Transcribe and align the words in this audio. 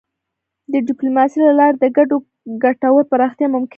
د 0.71 0.73
ډيپلوماسی 0.87 1.39
له 1.45 1.53
لارې 1.59 1.77
د 1.79 1.85
ګډو 1.97 2.17
ګټو 2.63 2.99
پراختیا 3.11 3.47
ممکنه 3.53 3.67
ده. 3.67 3.69